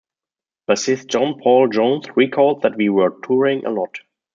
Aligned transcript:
Bassist 0.67 1.09
John 1.11 1.37
Paul 1.37 1.69
Jones 1.69 2.07
recalled 2.15 2.63
that 2.63 2.75
We 2.75 2.89
were 2.89 3.19
touring 3.23 3.67
a 3.67 3.69
lot. 3.69 3.99